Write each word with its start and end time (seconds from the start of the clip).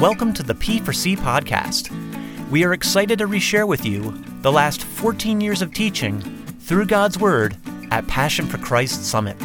Welcome 0.00 0.32
to 0.34 0.44
the 0.44 0.54
P4C 0.54 1.16
podcast. 1.16 1.90
We 2.50 2.62
are 2.62 2.72
excited 2.72 3.18
to 3.18 3.26
reshare 3.26 3.66
with 3.66 3.84
you 3.84 4.12
the 4.42 4.52
last 4.52 4.84
14 4.84 5.40
years 5.40 5.60
of 5.60 5.74
teaching 5.74 6.20
through 6.60 6.86
God's 6.86 7.18
Word 7.18 7.56
at 7.90 8.06
Passion 8.06 8.46
for 8.46 8.58
Christ 8.58 9.04
Summit. 9.04 9.36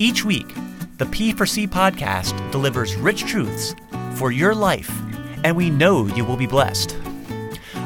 Each 0.00 0.24
week, 0.24 0.48
the 0.98 1.04
P4C 1.04 1.68
podcast 1.68 2.50
delivers 2.50 2.96
rich 2.96 3.24
truths 3.24 3.76
for 4.16 4.32
your 4.32 4.52
life, 4.52 4.90
and 5.44 5.56
we 5.56 5.70
know 5.70 6.06
you 6.06 6.24
will 6.24 6.36
be 6.36 6.48
blessed. 6.48 6.96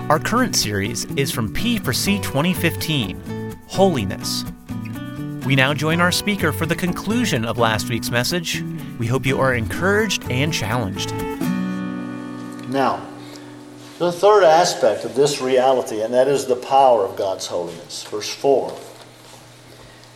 Our 0.08 0.18
current 0.18 0.56
series 0.56 1.04
is 1.16 1.30
from 1.30 1.52
P4C 1.52 2.22
2015 2.22 3.58
Holiness. 3.66 4.46
We 5.44 5.56
now 5.56 5.74
join 5.74 6.00
our 6.00 6.12
speaker 6.12 6.52
for 6.52 6.64
the 6.64 6.74
conclusion 6.74 7.44
of 7.44 7.58
last 7.58 7.90
week's 7.90 8.10
message. 8.10 8.64
We 8.98 9.06
hope 9.06 9.26
you 9.26 9.38
are 9.38 9.52
encouraged 9.52 10.24
and 10.30 10.54
challenged. 10.54 11.12
Now, 12.70 13.06
the 13.98 14.12
third 14.12 14.44
aspect 14.44 15.04
of 15.04 15.14
this 15.14 15.40
reality, 15.40 16.00
and 16.00 16.14
that 16.14 16.28
is 16.28 16.46
the 16.46 16.56
power 16.56 17.04
of 17.04 17.16
God's 17.16 17.46
holiness. 17.46 18.04
Verse 18.04 18.32
4. 18.32 18.76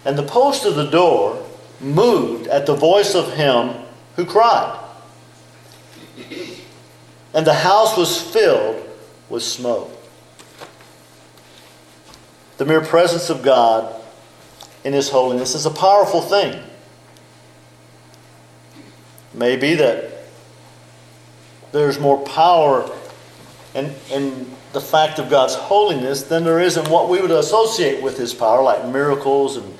And 0.04 0.16
the 0.16 0.22
post 0.22 0.64
of 0.64 0.74
the 0.76 0.88
door 0.88 1.44
moved 1.80 2.46
at 2.46 2.66
the 2.66 2.74
voice 2.74 3.14
of 3.14 3.34
him 3.34 3.74
who 4.16 4.24
cried. 4.24 4.80
And 7.34 7.44
the 7.44 7.54
house 7.54 7.96
was 7.96 8.20
filled 8.20 8.88
with 9.28 9.42
smoke. 9.42 9.90
The 12.58 12.64
mere 12.64 12.80
presence 12.80 13.30
of 13.30 13.42
God 13.42 14.00
in 14.84 14.92
His 14.92 15.10
holiness 15.10 15.56
is 15.56 15.66
a 15.66 15.70
powerful 15.70 16.20
thing. 16.20 16.62
Maybe 19.32 19.74
that 19.74 20.13
there's 21.74 21.98
more 21.98 22.20
power 22.22 22.88
in, 23.74 23.92
in 24.12 24.46
the 24.72 24.80
fact 24.80 25.18
of 25.18 25.28
God's 25.28 25.56
holiness 25.56 26.22
than 26.22 26.44
there 26.44 26.60
is 26.60 26.76
in 26.76 26.88
what 26.88 27.08
we 27.08 27.20
would 27.20 27.32
associate 27.32 28.00
with 28.00 28.16
His 28.16 28.32
power, 28.32 28.62
like 28.62 28.86
miracles 28.86 29.56
and 29.56 29.76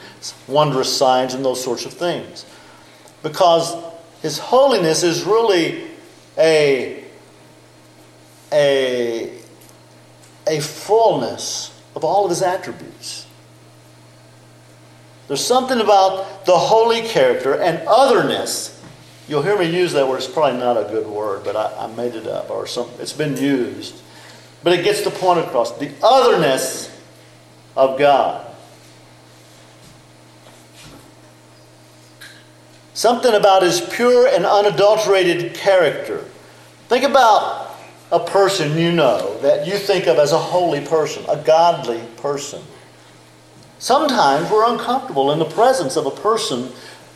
wondrous 0.48 0.94
signs 0.94 1.34
and 1.34 1.44
those 1.44 1.62
sorts 1.62 1.86
of 1.86 1.92
things. 1.92 2.46
Because 3.22 3.76
His 4.22 4.38
holiness 4.38 5.04
is 5.04 5.22
really 5.22 5.88
a, 6.36 7.04
a, 8.52 9.38
a 10.48 10.60
fullness 10.60 11.80
of 11.94 12.02
all 12.02 12.24
of 12.24 12.30
His 12.30 12.42
attributes. 12.42 13.28
There's 15.28 15.44
something 15.44 15.80
about 15.80 16.44
the 16.44 16.58
holy 16.58 17.02
character 17.02 17.54
and 17.54 17.86
otherness 17.86 18.73
You'll 19.26 19.42
hear 19.42 19.58
me 19.58 19.74
use 19.74 19.92
that 19.94 20.06
word. 20.06 20.18
It's 20.18 20.26
probably 20.26 20.58
not 20.58 20.76
a 20.76 20.84
good 20.84 21.06
word, 21.06 21.44
but 21.44 21.56
I, 21.56 21.84
I 21.84 21.94
made 21.94 22.14
it 22.14 22.26
up, 22.26 22.50
or 22.50 22.66
some, 22.66 22.90
it's 22.98 23.12
been 23.12 23.36
used. 23.36 23.94
But 24.62 24.72
it 24.78 24.84
gets 24.84 25.02
the 25.02 25.10
point 25.10 25.40
across 25.40 25.76
the 25.78 25.90
otherness 26.02 26.90
of 27.76 27.98
God. 27.98 28.46
Something 32.92 33.34
about 33.34 33.62
his 33.62 33.80
pure 33.80 34.28
and 34.28 34.46
unadulterated 34.46 35.54
character. 35.54 36.24
Think 36.88 37.04
about 37.04 37.76
a 38.12 38.20
person 38.20 38.78
you 38.78 38.92
know 38.92 39.38
that 39.40 39.66
you 39.66 39.76
think 39.76 40.06
of 40.06 40.18
as 40.18 40.32
a 40.32 40.38
holy 40.38 40.80
person, 40.80 41.24
a 41.28 41.36
godly 41.36 42.00
person. 42.18 42.62
Sometimes 43.78 44.50
we're 44.50 44.70
uncomfortable 44.70 45.32
in 45.32 45.38
the 45.38 45.44
presence 45.44 45.96
of 45.96 46.06
a 46.06 46.10
person 46.10 46.70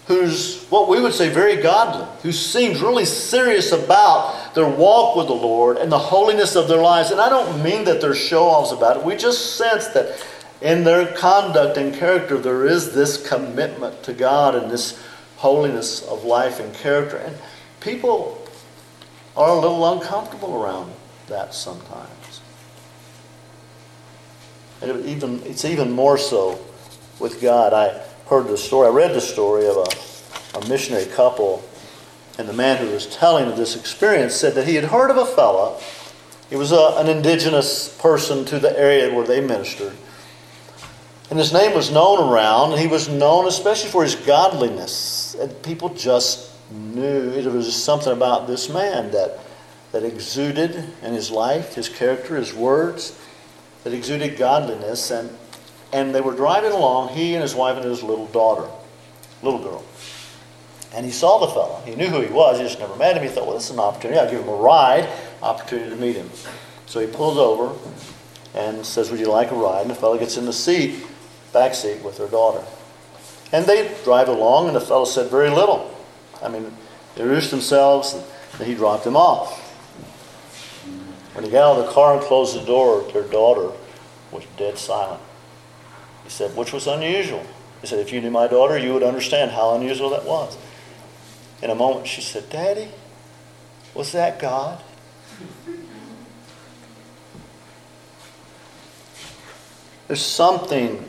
who's 0.08 0.64
what 0.70 0.88
we 0.88 1.02
would 1.02 1.12
say 1.12 1.28
very 1.28 1.56
godly, 1.56 2.08
who 2.22 2.32
seems 2.32 2.80
really 2.80 3.04
serious 3.04 3.72
about 3.72 4.54
their 4.54 4.68
walk 4.68 5.16
with 5.16 5.26
the 5.26 5.34
Lord 5.34 5.76
and 5.76 5.92
the 5.92 5.98
holiness 5.98 6.56
of 6.56 6.66
their 6.66 6.80
lives. 6.80 7.10
And 7.10 7.20
I 7.20 7.28
don't 7.28 7.62
mean 7.62 7.84
that 7.84 8.00
they're 8.00 8.14
show 8.14 8.44
offs 8.44 8.72
about 8.72 8.96
it. 8.96 9.04
We 9.04 9.16
just 9.16 9.56
sense 9.56 9.88
that 9.88 10.26
in 10.62 10.82
their 10.82 11.12
conduct 11.12 11.76
and 11.76 11.94
character 11.94 12.38
there 12.38 12.66
is 12.66 12.94
this 12.94 13.28
commitment 13.28 14.02
to 14.04 14.14
God 14.14 14.54
and 14.54 14.70
this 14.70 14.98
holiness 15.36 16.02
of 16.08 16.24
life 16.24 16.58
and 16.58 16.74
character. 16.74 17.18
And 17.18 17.36
people 17.80 18.42
are 19.36 19.50
a 19.50 19.60
little 19.60 19.92
uncomfortable 19.92 20.60
around 20.60 20.90
that 21.26 21.52
sometimes. 21.52 22.40
And 24.80 25.04
even, 25.04 25.42
it's 25.44 25.66
even 25.66 25.92
more 25.92 26.16
so 26.16 26.58
with 27.20 27.42
God. 27.42 27.74
I 27.74 28.07
heard 28.28 28.48
the 28.48 28.58
story. 28.58 28.88
I 28.88 28.90
read 28.90 29.14
the 29.14 29.20
story 29.20 29.66
of 29.66 29.76
a, 29.76 30.58
a 30.58 30.68
missionary 30.68 31.06
couple, 31.06 31.64
and 32.38 32.48
the 32.48 32.52
man 32.52 32.76
who 32.76 32.92
was 32.92 33.06
telling 33.06 33.48
of 33.48 33.56
this 33.56 33.74
experience 33.74 34.34
said 34.34 34.54
that 34.54 34.66
he 34.66 34.74
had 34.74 34.84
heard 34.84 35.10
of 35.10 35.16
a 35.16 35.24
fella. 35.24 35.80
He 36.50 36.56
was 36.56 36.72
a, 36.72 36.94
an 36.96 37.08
indigenous 37.08 37.96
person 37.98 38.44
to 38.46 38.58
the 38.58 38.78
area 38.78 39.14
where 39.14 39.26
they 39.26 39.40
ministered. 39.40 39.96
And 41.30 41.38
his 41.38 41.52
name 41.52 41.74
was 41.74 41.90
known 41.90 42.32
around, 42.32 42.72
and 42.72 42.80
he 42.80 42.86
was 42.86 43.08
known 43.08 43.46
especially 43.46 43.90
for 43.90 44.02
his 44.02 44.14
godliness. 44.14 45.34
And 45.34 45.62
people 45.62 45.90
just 45.90 46.50
knew 46.70 47.30
it 47.30 47.46
was 47.46 47.74
something 47.74 48.12
about 48.12 48.46
this 48.46 48.68
man 48.68 49.10
that, 49.10 49.38
that 49.92 50.04
exuded 50.04 50.74
in 51.02 51.12
his 51.14 51.30
life, 51.30 51.74
his 51.74 51.88
character, 51.88 52.36
his 52.36 52.54
words, 52.54 53.18
that 53.84 53.92
exuded 53.92 54.38
godliness. 54.38 55.10
And 55.10 55.30
and 55.92 56.14
they 56.14 56.20
were 56.20 56.34
driving 56.34 56.72
along, 56.72 57.10
he 57.10 57.34
and 57.34 57.42
his 57.42 57.54
wife 57.54 57.76
and 57.76 57.84
his 57.84 58.02
little 58.02 58.26
daughter, 58.26 58.68
little 59.42 59.62
girl. 59.62 59.84
And 60.94 61.04
he 61.04 61.12
saw 61.12 61.38
the 61.38 61.48
fellow. 61.48 61.82
He 61.84 61.94
knew 61.94 62.08
who 62.08 62.20
he 62.20 62.32
was. 62.32 62.58
He 62.58 62.64
just 62.64 62.78
never 62.78 62.96
met 62.96 63.16
him. 63.16 63.22
He 63.22 63.28
thought, 63.28 63.46
well, 63.46 63.54
this 63.54 63.66
is 63.66 63.70
an 63.72 63.78
opportunity. 63.78 64.18
I'll 64.18 64.30
give 64.30 64.40
him 64.40 64.48
a 64.48 64.54
ride, 64.54 65.08
opportunity 65.42 65.90
to 65.90 65.96
meet 65.96 66.16
him. 66.16 66.30
So 66.86 67.00
he 67.00 67.06
pulls 67.06 67.36
over 67.36 67.76
and 68.54 68.84
says, 68.84 69.10
would 69.10 69.20
you 69.20 69.30
like 69.30 69.50
a 69.50 69.54
ride? 69.54 69.82
And 69.82 69.90
the 69.90 69.94
fellow 69.94 70.18
gets 70.18 70.38
in 70.38 70.46
the 70.46 70.52
seat, 70.52 71.06
back 71.52 71.74
seat 71.74 72.02
with 72.02 72.16
their 72.16 72.28
daughter. 72.28 72.64
And 73.52 73.66
they 73.66 73.94
drive 74.04 74.28
along, 74.28 74.66
and 74.68 74.76
the 74.76 74.80
fellow 74.80 75.04
said 75.04 75.30
very 75.30 75.50
little. 75.50 75.94
I 76.42 76.48
mean, 76.48 76.64
they 77.14 77.22
introduced 77.22 77.50
themselves, 77.50 78.14
and 78.58 78.66
he 78.66 78.74
dropped 78.74 79.04
them 79.04 79.16
off. 79.16 79.60
When 81.34 81.44
he 81.44 81.50
got 81.50 81.70
out 81.70 81.80
of 81.80 81.86
the 81.86 81.92
car 81.92 82.14
and 82.14 82.22
closed 82.22 82.58
the 82.58 82.64
door, 82.64 83.02
their 83.12 83.22
daughter 83.22 83.70
was 84.32 84.44
dead 84.56 84.78
silent. 84.78 85.20
He 86.28 86.32
said, 86.34 86.54
which 86.54 86.74
was 86.74 86.86
unusual. 86.86 87.42
He 87.80 87.86
said, 87.86 88.00
if 88.00 88.12
you 88.12 88.20
knew 88.20 88.30
my 88.30 88.48
daughter, 88.48 88.76
you 88.76 88.92
would 88.92 89.02
understand 89.02 89.50
how 89.50 89.74
unusual 89.74 90.10
that 90.10 90.26
was. 90.26 90.58
In 91.62 91.70
a 91.70 91.74
moment, 91.74 92.06
she 92.06 92.20
said, 92.20 92.50
Daddy, 92.50 92.90
was 93.94 94.12
that 94.12 94.38
God? 94.38 94.78
There's 100.06 100.20
something 100.20 101.08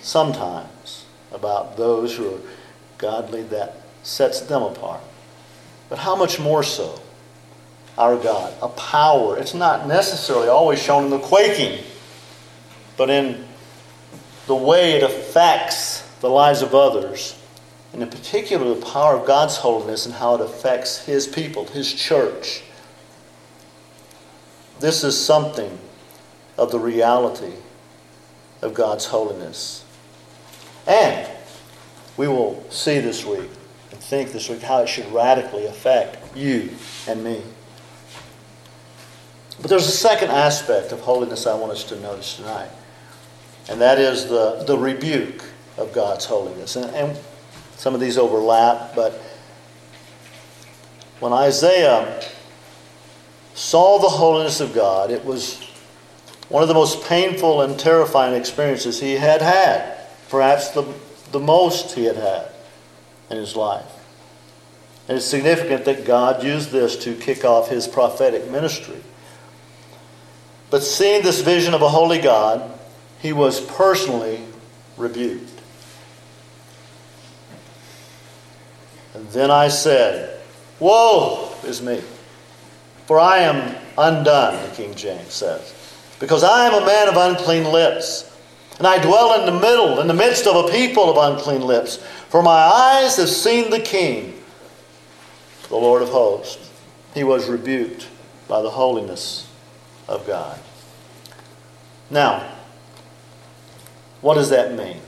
sometimes 0.00 1.06
about 1.32 1.76
those 1.76 2.14
who 2.14 2.36
are 2.36 2.40
godly 2.98 3.42
that 3.42 3.82
sets 4.04 4.42
them 4.42 4.62
apart. 4.62 5.00
But 5.88 5.98
how 5.98 6.14
much 6.14 6.38
more 6.38 6.62
so 6.62 7.00
our 7.98 8.16
God? 8.16 8.54
A 8.62 8.68
power. 8.68 9.36
It's 9.38 9.54
not 9.54 9.88
necessarily 9.88 10.46
always 10.46 10.80
shown 10.80 11.06
in 11.06 11.10
the 11.10 11.18
quaking, 11.18 11.82
but 12.96 13.10
in 13.10 13.49
the 14.50 14.56
way 14.56 14.94
it 14.94 15.04
affects 15.04 16.00
the 16.18 16.28
lives 16.28 16.60
of 16.60 16.74
others, 16.74 17.40
and 17.92 18.02
in 18.02 18.10
particular 18.10 18.74
the 18.74 18.84
power 18.84 19.14
of 19.14 19.24
God's 19.24 19.58
holiness 19.58 20.06
and 20.06 20.14
how 20.16 20.34
it 20.34 20.40
affects 20.40 21.06
His 21.06 21.28
people, 21.28 21.66
His 21.66 21.94
church. 21.94 22.64
This 24.80 25.04
is 25.04 25.16
something 25.16 25.78
of 26.58 26.72
the 26.72 26.80
reality 26.80 27.52
of 28.60 28.74
God's 28.74 29.06
holiness. 29.06 29.84
And 30.84 31.30
we 32.16 32.26
will 32.26 32.68
see 32.70 32.98
this 32.98 33.24
week 33.24 33.50
and 33.92 34.00
think 34.00 34.32
this 34.32 34.48
week 34.48 34.62
how 34.62 34.82
it 34.82 34.88
should 34.88 35.06
radically 35.12 35.66
affect 35.66 36.36
you 36.36 36.70
and 37.06 37.22
me. 37.22 37.40
But 39.60 39.70
there's 39.70 39.86
a 39.86 39.92
second 39.92 40.30
aspect 40.30 40.90
of 40.90 41.02
holiness 41.02 41.46
I 41.46 41.54
want 41.54 41.70
us 41.70 41.84
to 41.84 42.00
notice 42.00 42.34
tonight 42.34 42.70
and 43.70 43.80
that 43.80 43.98
is 43.98 44.26
the, 44.26 44.64
the 44.66 44.76
rebuke 44.76 45.44
of 45.78 45.92
God's 45.92 46.24
holiness. 46.24 46.76
And, 46.76 46.94
and 46.94 47.18
some 47.76 47.94
of 47.94 48.00
these 48.00 48.18
overlap, 48.18 48.94
but 48.94 49.12
when 51.20 51.32
Isaiah 51.32 52.22
saw 53.54 53.98
the 53.98 54.08
holiness 54.08 54.60
of 54.60 54.74
God, 54.74 55.10
it 55.10 55.24
was 55.24 55.62
one 56.48 56.62
of 56.62 56.68
the 56.68 56.74
most 56.74 57.04
painful 57.04 57.62
and 57.62 57.78
terrifying 57.78 58.34
experiences 58.34 59.00
he 59.00 59.12
had 59.12 59.40
had, 59.40 59.98
perhaps 60.28 60.70
the, 60.70 60.92
the 61.30 61.38
most 61.38 61.94
he 61.94 62.04
had 62.04 62.16
had 62.16 62.50
in 63.30 63.36
his 63.36 63.54
life. 63.54 63.86
And 65.06 65.16
it's 65.16 65.26
significant 65.26 65.84
that 65.84 66.04
God 66.04 66.42
used 66.42 66.70
this 66.70 66.96
to 67.04 67.14
kick 67.14 67.44
off 67.44 67.68
his 67.68 67.86
prophetic 67.86 68.50
ministry. 68.50 69.00
But 70.70 70.82
seeing 70.82 71.22
this 71.22 71.40
vision 71.40 71.74
of 71.74 71.82
a 71.82 71.88
holy 71.88 72.20
God, 72.20 72.78
he 73.20 73.32
was 73.32 73.60
personally 73.60 74.40
rebuked. 74.96 75.48
And 79.14 79.28
then 79.30 79.50
I 79.50 79.68
said, 79.68 80.40
Woe 80.78 81.54
is 81.64 81.82
me. 81.82 82.02
For 83.06 83.18
I 83.18 83.38
am 83.38 83.76
undone, 83.98 84.62
the 84.68 84.74
King 84.74 84.94
James 84.94 85.32
says, 85.32 85.74
because 86.20 86.44
I 86.44 86.66
am 86.66 86.80
a 86.80 86.86
man 86.86 87.08
of 87.08 87.16
unclean 87.16 87.64
lips, 87.64 88.26
and 88.78 88.86
I 88.86 89.02
dwell 89.02 89.40
in 89.40 89.52
the 89.52 89.60
middle, 89.60 90.00
in 90.00 90.06
the 90.06 90.14
midst 90.14 90.46
of 90.46 90.64
a 90.64 90.70
people 90.70 91.10
of 91.10 91.32
unclean 91.32 91.62
lips. 91.62 91.96
For 92.28 92.42
my 92.42 92.52
eyes 92.52 93.16
have 93.16 93.28
seen 93.28 93.70
the 93.70 93.80
King, 93.80 94.40
the 95.68 95.76
Lord 95.76 96.02
of 96.02 96.10
hosts. 96.10 96.70
He 97.12 97.24
was 97.24 97.48
rebuked 97.48 98.06
by 98.46 98.62
the 98.62 98.70
holiness 98.70 99.50
of 100.08 100.26
God. 100.26 100.58
Now, 102.10 102.48
what 104.20 104.34
does 104.34 104.50
that 104.50 104.76
mean? 104.76 105.00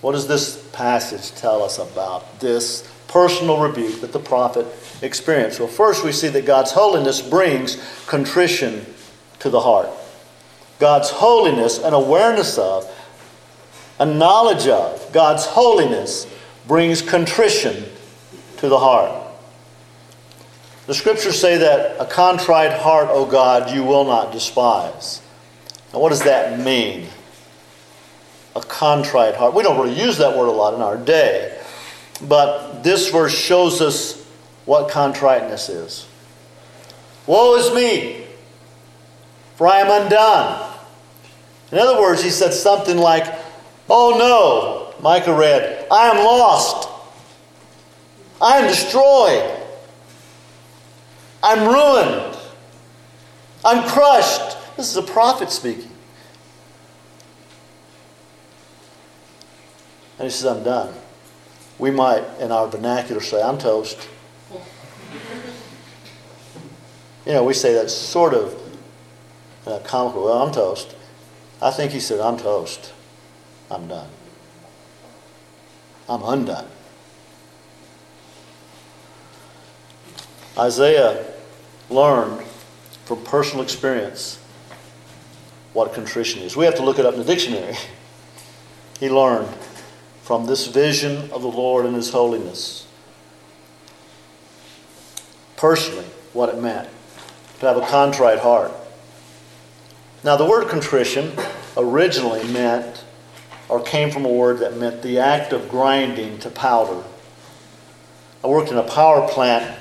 What 0.00 0.12
does 0.12 0.26
this 0.26 0.68
passage 0.72 1.32
tell 1.32 1.62
us 1.62 1.78
about 1.78 2.40
this 2.40 2.90
personal 3.08 3.60
rebuke 3.60 4.00
that 4.00 4.12
the 4.12 4.18
prophet 4.18 4.66
experienced? 5.02 5.60
Well, 5.60 5.68
first 5.68 6.04
we 6.04 6.12
see 6.12 6.28
that 6.28 6.46
God's 6.46 6.72
holiness 6.72 7.20
brings 7.20 7.76
contrition 8.06 8.86
to 9.40 9.50
the 9.50 9.60
heart. 9.60 9.88
God's 10.78 11.10
holiness, 11.10 11.78
an 11.78 11.92
awareness 11.92 12.56
of, 12.56 12.90
a 13.98 14.06
knowledge 14.06 14.66
of 14.66 15.12
God's 15.12 15.44
holiness 15.44 16.26
brings 16.66 17.02
contrition 17.02 17.84
to 18.56 18.68
the 18.68 18.78
heart. 18.78 19.26
The 20.86 20.94
scriptures 20.94 21.38
say 21.38 21.58
that 21.58 22.00
a 22.00 22.06
contrite 22.06 22.72
heart, 22.72 23.08
O 23.10 23.26
God, 23.26 23.70
you 23.70 23.84
will 23.84 24.04
not 24.04 24.32
despise. 24.32 25.20
Now, 25.92 26.00
what 26.00 26.08
does 26.08 26.22
that 26.22 26.58
mean? 26.58 27.08
A 28.60 28.62
contrite 28.64 29.36
heart. 29.36 29.54
We 29.54 29.62
don't 29.62 29.80
really 29.80 29.98
use 29.98 30.18
that 30.18 30.36
word 30.36 30.48
a 30.48 30.52
lot 30.52 30.74
in 30.74 30.82
our 30.82 30.98
day. 30.98 31.58
But 32.28 32.82
this 32.82 33.10
verse 33.10 33.34
shows 33.34 33.80
us 33.80 34.22
what 34.66 34.90
contriteness 34.90 35.70
is. 35.70 36.06
Woe 37.26 37.56
is 37.56 37.74
me, 37.74 38.26
for 39.56 39.66
I 39.66 39.80
am 39.80 40.02
undone. 40.02 40.76
In 41.72 41.78
other 41.78 41.98
words, 42.00 42.22
he 42.22 42.28
said 42.28 42.52
something 42.52 42.98
like, 42.98 43.24
Oh 43.88 44.16
no, 44.18 45.02
Micah 45.02 45.34
read, 45.34 45.86
I 45.90 46.10
am 46.10 46.18
lost. 46.18 46.88
I 48.42 48.58
am 48.58 48.68
destroyed. 48.68 49.58
I'm 51.42 51.66
ruined. 51.66 52.36
I'm 53.64 53.88
crushed. 53.88 54.56
This 54.76 54.90
is 54.90 54.96
a 54.96 55.02
prophet 55.02 55.50
speaking. 55.50 55.89
And 60.20 60.26
he 60.26 60.30
says, 60.30 60.44
I'm 60.44 60.62
done 60.62 60.94
we 61.80 61.90
might, 61.90 62.22
in 62.38 62.52
our 62.52 62.68
vernacular, 62.68 63.20
say, 63.20 63.42
I'm 63.42 63.58
toast. 63.58 64.08
You 67.26 67.32
know, 67.34 67.44
we 67.44 67.52
say 67.52 67.74
that 67.74 67.90
sort 67.90 68.32
of 68.32 68.58
uh, 69.66 69.78
comical, 69.80 70.24
well, 70.24 70.42
I'm 70.42 70.52
toast. 70.52 70.96
I 71.60 71.70
think 71.70 71.92
he 71.92 72.00
said, 72.00 72.18
I'm 72.18 72.38
toast. 72.38 72.94
I'm 73.70 73.86
done. 73.86 74.08
I'm 76.08 76.22
undone. 76.24 76.66
Isaiah 80.58 81.24
learned 81.90 82.42
from 83.04 83.22
personal 83.22 83.62
experience 83.62 84.42
what 85.74 85.92
contrition 85.92 86.40
is. 86.40 86.56
We 86.56 86.64
have 86.64 86.76
to 86.76 86.82
look 86.82 86.98
it 86.98 87.04
up 87.04 87.12
in 87.12 87.20
the 87.20 87.26
dictionary. 87.26 87.76
He 88.98 89.08
learned 89.08 89.48
from 90.30 90.46
this 90.46 90.68
vision 90.68 91.28
of 91.32 91.42
the 91.42 91.48
Lord 91.48 91.84
and 91.84 91.96
His 91.96 92.12
holiness. 92.12 92.86
Personally, 95.56 96.04
what 96.32 96.48
it 96.50 96.62
meant 96.62 96.88
to 97.58 97.66
have 97.66 97.76
a 97.76 97.84
contrite 97.88 98.38
heart. 98.38 98.70
Now, 100.22 100.36
the 100.36 100.44
word 100.44 100.68
contrition 100.68 101.32
originally 101.76 102.44
meant, 102.52 103.04
or 103.68 103.82
came 103.82 104.12
from 104.12 104.24
a 104.24 104.28
word 104.28 104.60
that 104.60 104.76
meant 104.76 105.02
the 105.02 105.18
act 105.18 105.52
of 105.52 105.68
grinding 105.68 106.38
to 106.38 106.48
powder. 106.48 107.02
I 108.44 108.46
worked 108.46 108.70
in 108.70 108.78
a 108.78 108.84
power 108.84 109.26
plant 109.26 109.76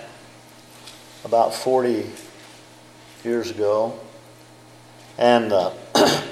about 1.26 1.54
40 1.54 2.10
years 3.24 3.52
ago, 3.52 4.00
and 5.16 5.54
uh, 5.54 5.74
it 5.96 6.24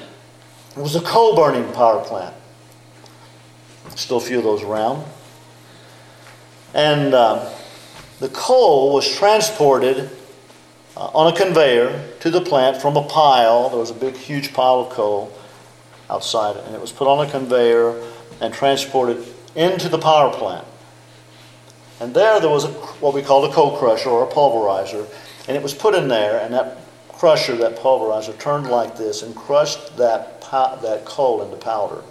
was 0.76 0.96
a 0.96 1.02
coal 1.02 1.36
burning 1.36 1.72
power 1.74 2.04
plant. 2.04 2.34
Still 3.96 4.18
a 4.18 4.22
few 4.22 4.38
of 4.38 4.44
those 4.44 4.64
around. 4.64 5.06
And 6.74 7.14
uh, 7.14 7.52
the 8.20 8.30
coal 8.30 8.94
was 8.94 9.10
transported 9.18 10.10
uh, 10.96 11.06
on 11.14 11.34
a 11.34 11.36
conveyor 11.36 12.12
to 12.20 12.30
the 12.30 12.42
plant 12.42 12.82
from 12.82 12.98
a 12.98 13.04
pile. 13.04 13.70
There 13.70 13.80
was 13.80 13.92
a 13.92 13.96
big, 13.96 14.16
huge 14.16 14.54
pile 14.54 14.82
of 14.82 14.90
coal 14.90 15.32
outside 16.10 16.56
and 16.58 16.74
it 16.74 16.82
was 16.82 16.92
put 16.92 17.08
on 17.08 17.26
a 17.26 17.30
conveyor 17.30 18.02
and 18.42 18.54
transported 18.54 19.26
into 19.56 19.90
the 19.90 19.98
power 19.98 20.32
plant. 20.32 20.68
And 22.00 22.14
there, 22.14 22.40
there 22.40 22.50
was 22.50 22.66
a, 22.66 22.72
what 23.00 23.14
we 23.14 23.22
called 23.22 23.50
a 23.50 23.54
coal 23.54 23.78
crusher 23.78 24.10
or 24.10 24.24
a 24.24 24.32
pulverizer, 24.32 25.08
and 25.48 25.58
it 25.58 25.64
was 25.64 25.74
put 25.74 25.96
in 25.96 26.08
there, 26.08 26.40
and 26.40 26.54
that 26.54 26.78
crusher, 27.10 27.56
that 27.58 27.78
pulverizer, 27.78 28.38
turned 28.38 28.68
like 28.68 28.96
this 28.96 29.24
and 29.24 29.36
crushed 29.36 29.98
that, 29.98 30.42
that 30.52 31.02
coal 31.06 31.42
into 31.42 31.58
powder. 31.58 32.04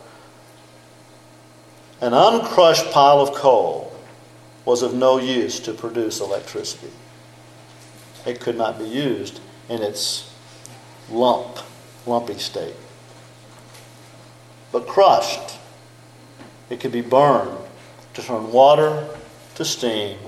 An 2.00 2.12
uncrushed 2.12 2.90
pile 2.90 3.20
of 3.20 3.32
coal 3.34 3.92
was 4.64 4.82
of 4.82 4.92
no 4.92 5.18
use 5.18 5.60
to 5.60 5.72
produce 5.72 6.20
electricity. 6.20 6.90
It 8.26 8.40
could 8.40 8.56
not 8.56 8.78
be 8.78 8.84
used 8.84 9.40
in 9.68 9.82
its 9.82 10.30
lump, 11.10 11.58
lumpy 12.06 12.38
state. 12.38 12.74
But 14.72 14.86
crushed, 14.86 15.58
it 16.68 16.80
could 16.80 16.92
be 16.92 17.00
burned 17.00 17.56
to 18.14 18.22
turn 18.22 18.52
water 18.52 19.08
to 19.54 19.64
steam 19.64 20.18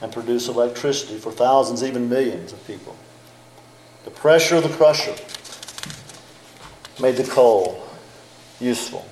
and 0.00 0.12
produce 0.12 0.48
electricity 0.48 1.18
for 1.18 1.30
thousands, 1.30 1.84
even 1.84 2.08
millions 2.08 2.52
of 2.52 2.66
people. 2.66 2.96
The 4.04 4.10
pressure 4.10 4.56
of 4.56 4.64
the 4.64 4.68
crusher 4.70 5.14
made 7.00 7.16
the 7.16 7.30
coal 7.30 7.86
useful. 8.60 9.06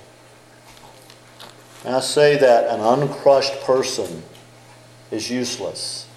And 1.85 1.95
I 1.95 1.99
say 1.99 2.37
that 2.37 2.69
an 2.69 2.79
uncrushed 2.79 3.61
person 3.61 4.23
is 5.11 5.29
useless 5.29 6.07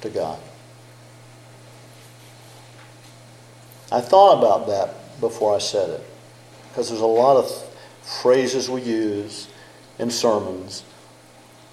to 0.00 0.10
God. 0.10 0.38
I 3.90 4.00
thought 4.00 4.38
about 4.38 4.66
that 4.68 5.20
before 5.20 5.54
I 5.54 5.58
said 5.58 5.90
it 5.90 6.06
because 6.68 6.88
there's 6.88 7.02
a 7.02 7.06
lot 7.06 7.36
of 7.36 7.50
phrases 8.02 8.68
we 8.68 8.82
use 8.82 9.48
in 9.98 10.10
sermons, 10.10 10.82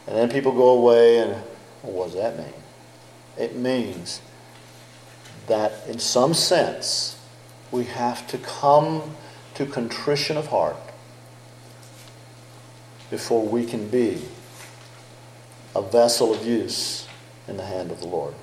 and 0.05 0.15
then 0.15 0.29
people 0.29 0.51
go 0.51 0.69
away 0.69 1.19
and, 1.19 1.31
well, 1.81 1.93
what 1.93 2.05
does 2.07 2.15
that 2.15 2.37
mean? 2.37 2.53
It 3.37 3.55
means 3.55 4.21
that 5.47 5.87
in 5.87 5.97
some 5.97 6.33
sense 6.33 7.17
we 7.71 7.85
have 7.85 8.27
to 8.27 8.37
come 8.37 9.15
to 9.55 9.65
contrition 9.65 10.37
of 10.37 10.47
heart 10.47 10.75
before 13.09 13.45
we 13.45 13.65
can 13.65 13.87
be 13.89 14.21
a 15.75 15.81
vessel 15.81 16.33
of 16.33 16.45
use 16.45 17.07
in 17.47 17.57
the 17.57 17.65
hand 17.65 17.91
of 17.91 18.01
the 18.01 18.07
Lord. 18.07 18.33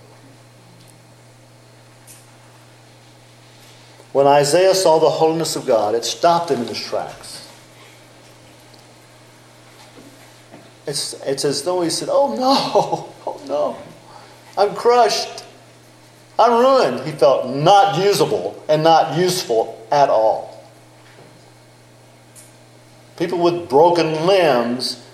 When 4.13 4.27
Isaiah 4.27 4.75
saw 4.75 4.99
the 4.99 5.11
holiness 5.11 5.57
of 5.57 5.67
God, 5.67 5.95
it 5.95 6.05
stopped 6.05 6.51
him 6.51 6.63
in 6.63 6.69
his 6.69 6.81
tracks. 6.81 7.47
It's, 10.87 11.15
it's 11.25 11.45
as 11.45 11.63
though 11.63 11.83
he 11.83 11.91
said, 11.91 12.09
Oh 12.11 12.35
no, 12.35 13.13
oh 13.27 13.43
no, 13.47 13.77
I'm 14.57 14.75
crushed. 14.75 15.45
I'm 16.39 16.61
ruined. 16.61 17.07
He 17.07 17.13
felt 17.13 17.49
not 17.49 18.03
usable 18.03 18.63
and 18.69 18.83
not 18.83 19.19
useful 19.19 19.87
at 19.91 20.09
all. 20.09 20.56
People 23.17 23.39
with 23.39 23.69
broken 23.69 24.27
limbs 24.27 25.05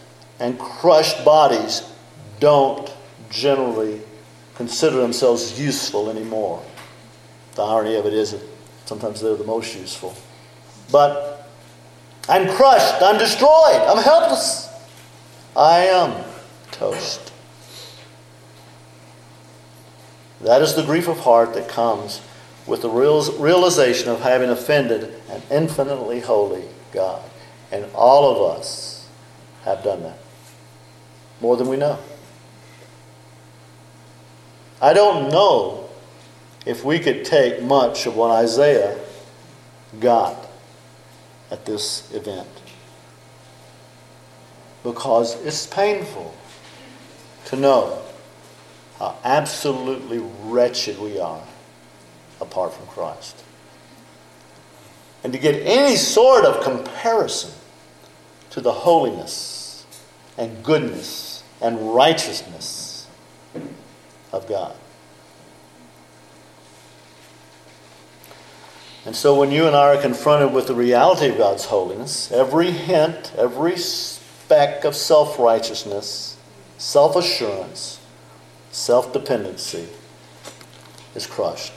and 0.41 0.59
crushed 0.59 1.25
bodies 1.25 1.83
don't 2.41 2.93
generally 3.31 4.01
consider 4.57 4.97
themselves 4.97 5.61
useful 5.61 6.11
anymore. 6.11 6.63
The 7.55 7.63
irony 7.63 7.95
of 7.95 8.07
it 8.07 8.13
is 8.13 8.33
that 8.33 8.43
sometimes 8.87 9.21
they're 9.21 9.37
the 9.37 9.45
most 9.45 9.77
useful. 9.77 10.15
But 10.91 11.49
I'm 12.29 12.49
crushed, 12.55 13.03
I'm 13.03 13.19
destroyed, 13.19 13.81
I'm 13.87 14.03
helpless. 14.03 14.69
I 15.57 15.81
am 15.87 16.25
toast. 16.71 17.33
That 20.41 20.61
is 20.63 20.75
the 20.75 20.83
grief 20.83 21.09
of 21.09 21.21
heart 21.21 21.55
that 21.55 21.69
comes 21.69 22.21
with 22.67 22.83
the 22.83 22.89
realization 22.91 24.09
of 24.09 24.21
having 24.21 24.51
offended 24.51 25.15
an 25.31 25.43
infinitely 25.51 26.21
holy 26.21 26.65
God. 26.93 27.23
And 27.73 27.87
all 27.95 28.31
of 28.31 28.59
us 28.59 29.09
have 29.65 29.83
done 29.83 30.03
that. 30.03 30.19
More 31.41 31.57
than 31.57 31.69
we 31.69 31.79
know. 31.79 31.99
I 34.81 34.93
don't 34.93 35.31
know 35.31 35.89
if 36.67 36.85
we 36.85 36.99
could 36.99 37.25
take 37.25 37.63
much 37.63 38.07
of 38.07 38.15
what 38.15 38.31
Isaiah 38.31 38.99
got 40.01 40.37
at 41.51 41.65
this 41.65 42.13
event. 42.13 42.49
Because 44.83 45.43
it's 45.45 45.67
painful 45.67 46.35
to 47.47 47.57
know 47.57 48.03
how 48.99 49.17
absolutely 49.25 50.19
wretched 50.43 50.99
we 50.99 51.19
are 51.19 51.43
apart 52.41 52.75
from 52.75 52.87
Christ. 52.89 53.43
And 55.25 55.33
to 55.33 55.39
get 55.39 55.55
any 55.65 55.97
sort 55.97 56.45
of 56.45 56.63
comparison 56.63 57.53
to 58.53 58.61
the 58.61 58.73
holiness 58.73 59.87
and 60.37 60.63
goodness 60.63 61.43
and 61.63 61.95
righteousness 61.95 63.07
of 64.31 64.47
God. 64.47 64.77
And 69.07 69.17
so 69.17 69.35
when 69.39 69.51
you 69.51 69.67
and 69.67 69.75
I 69.75 69.97
are 69.97 70.01
confronted 70.01 70.53
with 70.53 70.67
the 70.67 70.75
reality 70.75 71.29
of 71.29 71.39
God's 71.39 71.65
holiness, 71.65 72.31
every 72.31 72.71
hint, 72.71 73.33
every 73.37 73.77
speck 73.77 74.85
of 74.85 74.95
self 74.95 75.39
righteousness, 75.39 76.37
self 76.77 77.17
assurance, 77.17 78.01
self 78.71 79.15
dependency 79.15 79.89
is 81.15 81.27
crushed. 81.27 81.73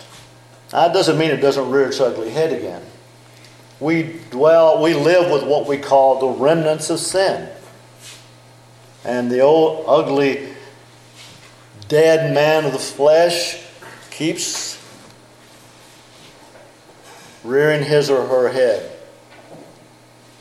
That 0.72 0.94
doesn't 0.94 1.18
mean 1.18 1.32
it 1.32 1.38
doesn't 1.38 1.70
rear 1.70 1.88
its 1.88 2.02
ugly 2.02 2.32
head 2.32 2.52
again. 2.52 2.84
We 3.80 4.20
dwell, 4.32 4.82
we 4.82 4.94
live 4.94 5.32
with 5.32 5.44
what 5.44 5.68
we 5.68 5.78
call 5.78 6.20
the 6.20 6.40
remnants 6.40 6.90
of 6.90 7.00
sin. 7.00 7.50
And 9.04 9.30
the 9.30 9.42
old 9.42 9.86
ugly 9.88 10.50
dead 11.88 12.34
man 12.34 12.66
of 12.66 12.72
the 12.72 12.80
flesh 12.80 13.62
keeps 14.10 14.82
rearing 17.44 17.84
his 17.84 18.10
or 18.10 18.28
her 18.28 18.50
head. 18.50 18.92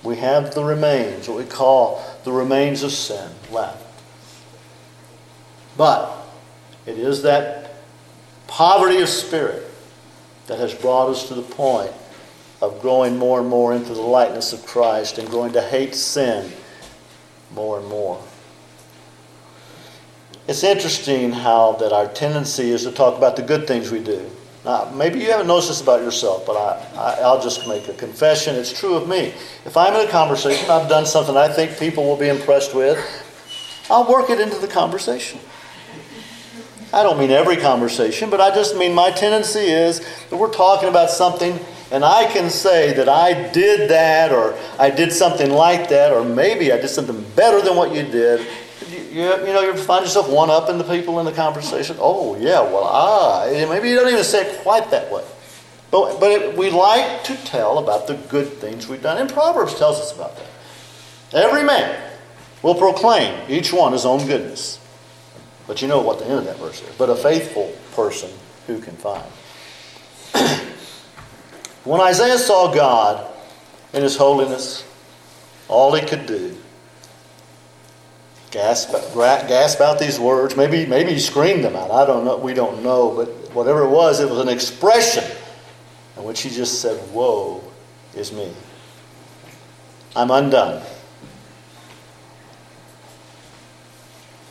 We 0.02 0.16
have 0.16 0.54
the 0.54 0.64
remains, 0.64 1.28
what 1.28 1.38
we 1.38 1.44
call 1.44 2.04
the 2.24 2.32
remains 2.32 2.82
of 2.82 2.92
sin 2.92 3.30
left. 3.50 3.82
But 5.76 6.14
it 6.86 6.98
is 6.98 7.22
that 7.22 7.74
poverty 8.46 9.00
of 9.00 9.08
spirit 9.08 9.68
that 10.46 10.58
has 10.58 10.74
brought 10.74 11.08
us 11.10 11.28
to 11.28 11.34
the 11.34 11.42
point 11.42 11.92
of 12.64 12.80
growing 12.80 13.16
more 13.16 13.40
and 13.40 13.48
more 13.48 13.74
into 13.74 13.94
the 13.94 14.00
likeness 14.00 14.52
of 14.52 14.64
Christ 14.66 15.18
and 15.18 15.28
growing 15.28 15.52
to 15.52 15.62
hate 15.62 15.94
sin 15.94 16.50
more 17.54 17.78
and 17.78 17.88
more. 17.88 18.22
It's 20.46 20.62
interesting 20.62 21.32
how 21.32 21.72
that 21.74 21.92
our 21.92 22.06
tendency 22.08 22.70
is 22.70 22.84
to 22.84 22.92
talk 22.92 23.16
about 23.16 23.36
the 23.36 23.42
good 23.42 23.66
things 23.66 23.90
we 23.90 24.02
do. 24.02 24.30
Now, 24.64 24.90
maybe 24.94 25.18
you 25.18 25.30
haven't 25.30 25.46
noticed 25.46 25.68
this 25.68 25.80
about 25.82 26.00
yourself, 26.00 26.46
but 26.46 26.56
I, 26.56 27.20
I, 27.22 27.34
will 27.34 27.42
just 27.42 27.68
make 27.68 27.88
a 27.88 27.94
confession. 27.94 28.54
It's 28.54 28.78
true 28.78 28.94
of 28.94 29.08
me. 29.08 29.34
If 29.64 29.76
I'm 29.76 29.94
in 29.94 30.06
a 30.06 30.10
conversation, 30.10 30.70
I've 30.70 30.88
done 30.88 31.04
something 31.04 31.36
I 31.36 31.48
think 31.48 31.78
people 31.78 32.04
will 32.04 32.16
be 32.16 32.28
impressed 32.28 32.74
with, 32.74 32.98
I'll 33.90 34.10
work 34.10 34.30
it 34.30 34.40
into 34.40 34.58
the 34.58 34.68
conversation. 34.68 35.38
I 36.94 37.02
don't 37.02 37.18
mean 37.18 37.30
every 37.30 37.56
conversation, 37.56 38.30
but 38.30 38.40
I 38.40 38.54
just 38.54 38.76
mean 38.76 38.94
my 38.94 39.10
tendency 39.10 39.60
is 39.66 40.00
that 40.30 40.36
we're 40.36 40.52
talking 40.52 40.88
about 40.88 41.10
something 41.10 41.58
and 41.94 42.04
I 42.04 42.26
can 42.26 42.50
say 42.50 42.92
that 42.94 43.08
I 43.08 43.52
did 43.52 43.88
that 43.88 44.32
or 44.32 44.58
I 44.80 44.90
did 44.90 45.12
something 45.12 45.48
like 45.48 45.88
that 45.90 46.12
or 46.12 46.24
maybe 46.24 46.72
I 46.72 46.76
did 46.76 46.88
something 46.88 47.24
better 47.36 47.62
than 47.62 47.76
what 47.76 47.94
you 47.94 48.02
did. 48.02 48.44
You, 48.90 48.98
you, 48.98 49.46
you 49.46 49.52
know, 49.52 49.60
you 49.60 49.76
find 49.76 50.04
yourself 50.04 50.28
one 50.28 50.50
up 50.50 50.68
in 50.68 50.76
the 50.76 50.82
people 50.82 51.20
in 51.20 51.24
the 51.24 51.30
conversation. 51.30 51.96
Oh, 52.00 52.36
yeah, 52.36 52.60
well, 52.62 52.82
ah. 52.82 53.46
Maybe 53.48 53.90
you 53.90 53.94
don't 53.94 54.10
even 54.10 54.24
say 54.24 54.44
it 54.44 54.60
quite 54.62 54.90
that 54.90 55.12
way. 55.12 55.24
But, 55.92 56.18
but 56.18 56.32
it, 56.32 56.56
we 56.56 56.68
like 56.70 57.22
to 57.24 57.36
tell 57.44 57.78
about 57.78 58.08
the 58.08 58.14
good 58.28 58.48
things 58.54 58.88
we've 58.88 59.00
done. 59.00 59.18
And 59.18 59.30
Proverbs 59.30 59.78
tells 59.78 60.00
us 60.00 60.12
about 60.12 60.36
that. 60.36 61.44
Every 61.44 61.62
man 61.62 62.12
will 62.62 62.74
proclaim 62.74 63.40
each 63.48 63.72
one 63.72 63.92
his 63.92 64.04
own 64.04 64.26
goodness. 64.26 64.80
But 65.68 65.80
you 65.80 65.86
know 65.86 66.00
what 66.00 66.18
the 66.18 66.24
end 66.24 66.40
of 66.40 66.44
that 66.46 66.56
verse 66.56 66.82
is. 66.82 66.92
But 66.96 67.08
a 67.08 67.14
faithful 67.14 67.72
person 67.94 68.30
who 68.66 68.80
can 68.80 68.96
find. 68.96 69.22
when 71.84 72.00
Isaiah 72.00 72.38
saw 72.38 72.72
God 72.74 73.30
in 73.92 74.02
his 74.02 74.16
holiness, 74.16 74.84
all 75.68 75.94
he 75.94 76.06
could 76.06 76.26
do, 76.26 76.56
gasp, 78.50 78.92
gasp 79.14 79.80
out 79.80 79.98
these 79.98 80.18
words. 80.18 80.56
Maybe, 80.56 80.86
maybe 80.86 81.12
he 81.12 81.18
screamed 81.18 81.64
them 81.64 81.76
out. 81.76 81.90
I 81.90 82.06
don't 82.06 82.24
know. 82.24 82.36
We 82.36 82.54
don't 82.54 82.82
know. 82.82 83.14
But 83.14 83.28
whatever 83.54 83.82
it 83.82 83.90
was, 83.90 84.20
it 84.20 84.28
was 84.28 84.38
an 84.38 84.48
expression 84.48 85.24
in 86.16 86.24
which 86.24 86.42
he 86.42 86.50
just 86.50 86.80
said, 86.80 87.12
Woe 87.12 87.62
is 88.14 88.32
me. 88.32 88.52
I'm 90.16 90.30
undone. 90.30 90.82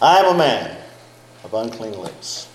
I 0.01 0.17
am 0.17 0.35
a 0.35 0.37
man 0.37 0.77
of 1.45 1.53
unclean 1.53 1.97
lips. 1.97 2.49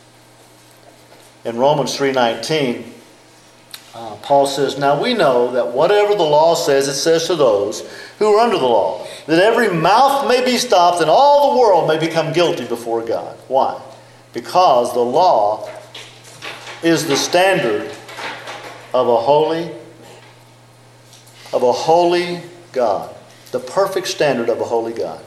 In 1.47 1.57
Romans 1.57 1.97
3:19, 1.97 2.85
uh, 3.95 4.17
Paul 4.23 4.47
says, 4.47 4.79
"Now 4.79 5.01
we 5.01 5.15
know 5.15 5.53
that 5.53 5.69
whatever 5.69 6.15
the 6.15 6.23
law 6.23 6.55
says, 6.55 6.89
it 6.89 6.95
says 6.95 7.27
to 7.27 7.37
those 7.37 7.89
who 8.19 8.33
are 8.35 8.41
under 8.41 8.59
the 8.59 8.67
law, 8.67 9.07
that 9.27 9.39
every 9.39 9.69
mouth 9.73 10.29
may 10.29 10.45
be 10.45 10.59
stopped 10.59 11.01
and 11.01 11.11
all 11.11 11.53
the 11.53 11.61
world 11.61 11.89
may 11.89 11.99
become 11.99 12.33
guilty 12.33 12.67
before 12.67 13.03
God." 13.03 13.37
Why? 13.49 13.81
Because 14.33 14.93
the 14.93 15.01
law 15.01 15.69
is 16.83 17.07
the 17.07 17.17
standard 17.17 17.91
of 18.93 19.09
a 19.09 19.17
holy 19.17 19.71
of 21.53 21.63
a 21.63 21.73
holy 21.73 22.43
God, 22.73 23.15
the 23.53 23.61
perfect 23.61 24.07
standard 24.07 24.49
of 24.49 24.61
a 24.61 24.65
holy 24.65 24.93
God. 24.93 25.25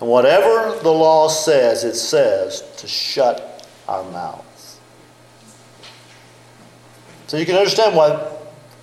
And 0.00 0.08
whatever 0.08 0.78
the 0.82 0.92
law 0.92 1.28
says, 1.28 1.82
it 1.82 1.96
says 1.96 2.62
to 2.76 2.86
shut 2.86 3.66
our 3.88 4.04
mouths. 4.10 4.47
So 7.28 7.36
you 7.36 7.46
can 7.46 7.56
understand 7.56 7.94
why 7.94 8.26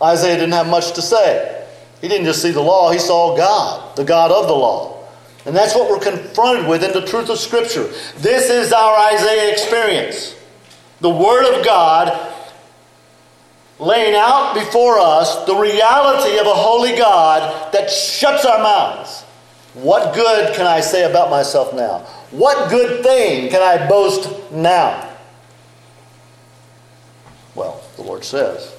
Isaiah 0.02 0.36
didn't 0.36 0.54
have 0.54 0.70
much 0.70 0.94
to 0.94 1.02
say. 1.02 1.66
He 2.00 2.08
didn't 2.08 2.26
just 2.26 2.42
see 2.42 2.52
the 2.52 2.62
law, 2.62 2.92
he 2.92 3.00
saw 3.00 3.36
God, 3.36 3.96
the 3.96 4.04
God 4.04 4.32
of 4.32 4.48
the 4.48 4.54
law. 4.54 5.04
And 5.46 5.56
that's 5.56 5.76
what 5.76 5.90
we're 5.90 6.00
confronted 6.00 6.68
with 6.68 6.84
in 6.84 6.94
the 6.94 7.06
truth 7.06 7.30
of 7.30 7.40
Scripture. 7.40 7.92
This 8.18 8.50
is 8.50 8.72
our 8.72 9.14
Isaiah 9.14 9.52
experience. 9.52 10.36
The 11.02 11.10
Word 11.10 11.58
of 11.58 11.66
God 11.66 12.34
laying 13.80 14.16
out 14.16 14.54
before 14.54 15.00
us 15.00 15.46
the 15.46 15.56
reality 15.56 16.38
of 16.38 16.46
a 16.46 16.54
holy 16.54 16.96
God 16.96 17.74
that 17.74 17.90
shuts 17.90 18.46
our 18.46 18.60
mouths. 18.60 19.24
What 19.74 20.14
good 20.14 20.56
can 20.56 20.66
I 20.66 20.82
say 20.82 21.10
about 21.10 21.30
myself 21.30 21.74
now? 21.74 22.00
What 22.32 22.70
good 22.70 23.04
thing 23.04 23.50
can 23.50 23.62
I 23.62 23.88
boast 23.88 24.52
now? 24.52 25.15
The 27.96 28.04
Lord 28.04 28.24
says, 28.24 28.74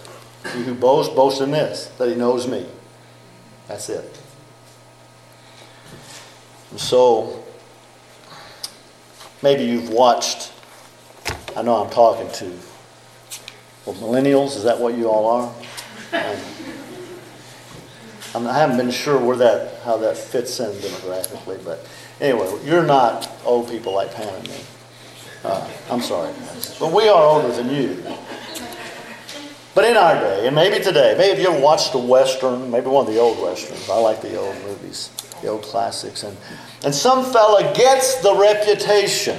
He 0.55 0.63
who 0.63 0.75
boasts, 0.75 1.15
boasts 1.15 1.41
in 1.41 1.51
this, 1.51 1.87
that 1.99 2.09
he 2.09 2.15
knows 2.15 2.47
me. 2.47 2.67
That's 3.69 3.89
it. 3.89 4.21
And 6.71 6.81
so, 6.81 7.45
maybe 9.43 9.65
you've 9.65 9.91
watched, 9.91 10.53
I 11.57 11.63
know 11.63 11.77
I'm 11.77 11.91
talking 11.91 12.31
to 12.33 12.53
well, 13.87 13.95
millennials, 13.97 14.57
is 14.57 14.65
that 14.65 14.81
what 14.81 14.97
you 14.97 15.09
all 15.09 15.29
are? 15.29 15.55
Um, 18.35 18.49
I 18.49 18.59
haven't 18.59 18.79
been 18.79 18.91
sure 18.91 19.17
where 19.17 19.37
that 19.37 19.81
how 19.83 19.97
that 19.99 20.17
fits 20.17 20.59
in 20.59 20.73
demographically, 20.73 21.65
but 21.65 21.89
anyway, 22.21 22.53
you're 22.65 22.83
not 22.83 23.31
old 23.45 23.71
people 23.71 23.95
like 23.95 24.13
Pam 24.13 24.29
and 24.35 24.49
me. 24.49 24.61
Uh, 25.45 25.71
I'm 25.89 26.03
sorry, 26.03 26.35
but 26.81 26.93
we 26.93 27.09
are 27.09 27.25
older 27.25 27.53
than 27.55 27.71
you. 27.71 28.03
But 29.77 29.85
in 29.85 29.99
our 29.99 30.15
day, 30.15 30.47
and 30.47 30.57
maybe 30.57 30.83
today, 30.83 31.15
maybe 31.19 31.33
if 31.33 31.39
you 31.39 31.53
ever 31.53 31.63
watched 31.63 31.93
a 31.93 31.99
western, 31.99 32.71
maybe 32.71 32.87
one 32.87 33.07
of 33.07 33.13
the 33.13 33.21
old 33.21 33.39
westerns. 33.39 33.91
I 33.91 33.99
like 33.99 34.23
the 34.23 34.35
old 34.35 34.57
movies, 34.63 35.11
the 35.43 35.49
old 35.49 35.65
classics, 35.65 36.23
and 36.23 36.35
and 36.83 36.95
some 36.95 37.31
fella 37.31 37.75
gets 37.75 38.15
the 38.23 38.35
reputation 38.35 39.39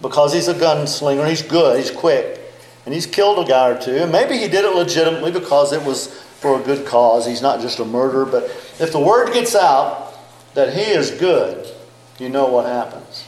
because 0.00 0.32
he's 0.32 0.48
a 0.48 0.54
gunslinger, 0.54 1.28
he's 1.28 1.42
good, 1.42 1.76
he's 1.76 1.90
quick, 1.90 2.40
and 2.86 2.94
he's 2.94 3.04
killed 3.04 3.46
a 3.46 3.46
guy 3.46 3.68
or 3.68 3.78
two, 3.78 3.96
and 3.96 4.10
maybe 4.10 4.38
he 4.38 4.48
did 4.48 4.64
it 4.64 4.74
legitimately 4.74 5.30
because 5.30 5.74
it 5.74 5.84
was 5.84 6.06
for 6.40 6.58
a 6.58 6.64
good 6.64 6.86
cause. 6.86 7.26
He's 7.26 7.42
not 7.42 7.60
just 7.60 7.78
a 7.78 7.84
murderer. 7.84 8.24
But 8.24 8.44
if 8.80 8.90
the 8.90 9.00
word 9.00 9.34
gets 9.34 9.54
out 9.54 10.18
that 10.54 10.72
he 10.72 10.92
is 10.92 11.10
good, 11.10 11.70
you 12.18 12.30
know 12.30 12.48
what 12.48 12.64
happens. 12.64 13.26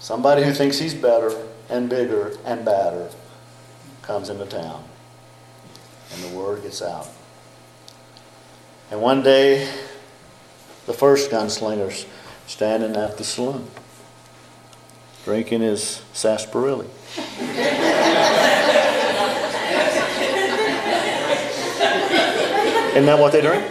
Somebody 0.00 0.44
who 0.44 0.54
thinks 0.54 0.78
he's 0.78 0.94
better 0.94 1.46
and 1.68 1.90
bigger 1.90 2.38
and 2.46 2.64
badder 2.64 3.10
comes 4.08 4.30
into 4.30 4.46
town. 4.46 4.82
And 6.14 6.22
the 6.24 6.34
word 6.34 6.62
gets 6.62 6.80
out. 6.80 7.06
And 8.90 9.02
one 9.02 9.22
day, 9.22 9.70
the 10.86 10.94
first 10.94 11.30
gunslinger's 11.30 12.06
standing 12.46 12.96
at 12.96 13.18
the 13.18 13.24
saloon, 13.24 13.68
drinking 15.26 15.60
his 15.60 16.00
sarsaparilla. 16.14 16.86
Isn't 22.88 23.04
that 23.04 23.18
what 23.18 23.32
they 23.32 23.42
drink? 23.42 23.62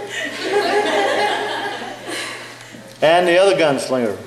And 3.01 3.27
the 3.27 3.39
other 3.39 3.55
gunslinger 3.57 4.19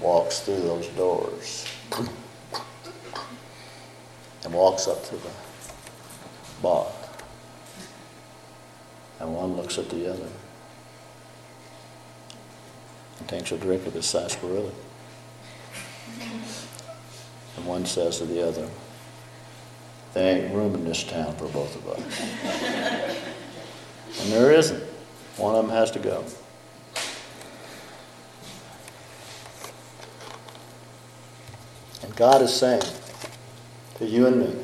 walks 0.00 0.40
through 0.40 0.62
those 0.62 0.88
doors 0.88 1.68
walks 4.56 4.88
up 4.88 5.04
to 5.04 5.16
the 5.16 5.30
bar. 6.62 6.86
And 9.20 9.34
one 9.34 9.56
looks 9.56 9.78
at 9.78 9.88
the 9.90 10.10
other 10.10 10.28
and 13.18 13.28
takes 13.28 13.52
a 13.52 13.58
drink 13.58 13.86
of 13.86 13.92
his 13.92 14.06
sarsaparilla. 14.06 14.72
And 17.56 17.66
one 17.66 17.86
says 17.86 18.18
to 18.18 18.24
the 18.24 18.46
other, 18.46 18.68
There 20.14 20.36
ain't 20.36 20.54
room 20.54 20.74
in 20.74 20.84
this 20.84 21.04
town 21.04 21.34
for 21.36 21.48
both 21.48 21.74
of 21.76 21.88
us. 21.88 22.00
And 24.20 24.32
there 24.32 24.52
isn't. 24.52 24.82
One 25.36 25.54
of 25.54 25.66
them 25.66 25.74
has 25.74 25.90
to 25.92 25.98
go. 25.98 26.24
And 32.02 32.16
God 32.16 32.40
is 32.42 32.54
saying 32.54 32.82
to 33.98 34.06
you 34.06 34.26
and 34.26 34.40
me, 34.40 34.54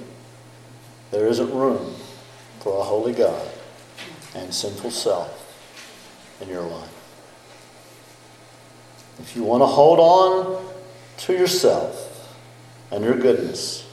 there 1.10 1.26
isn't 1.26 1.52
room 1.52 1.94
for 2.60 2.78
a 2.78 2.82
holy 2.82 3.12
God 3.12 3.48
and 4.34 4.54
sinful 4.54 4.90
self 4.90 5.38
in 6.40 6.48
your 6.48 6.62
life. 6.62 6.88
If 9.18 9.36
you 9.36 9.44
want 9.44 9.62
to 9.62 9.66
hold 9.66 9.98
on 9.98 10.64
to 11.18 11.32
yourself 11.32 12.08
and 12.90 13.04
your 13.04 13.14
goodness, 13.14 13.86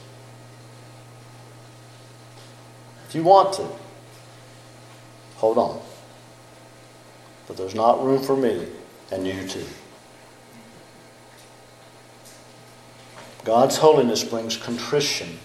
if 3.08 3.14
you 3.14 3.22
want 3.22 3.52
to, 3.54 3.66
hold 5.36 5.58
on. 5.58 5.80
But 7.46 7.56
there's 7.56 7.74
not 7.74 8.04
room 8.04 8.22
for 8.22 8.36
me 8.36 8.66
and 9.10 9.26
you 9.26 9.46
too. 9.46 9.66
God's 13.44 13.78
holiness 13.78 14.22
brings 14.22 14.56
contrition 14.56 15.38